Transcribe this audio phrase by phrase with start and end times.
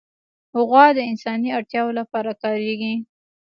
[0.67, 2.93] غوا د انساني اړتیاوو لپاره کارېږي.